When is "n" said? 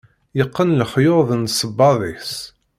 1.35-1.43